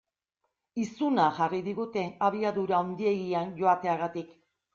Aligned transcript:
Izuna 0.83 1.25
jarri 1.39 1.59
digute 1.67 2.05
abiadura 2.29 2.81
handiegian 2.87 3.53
joateagatik. 3.61 4.35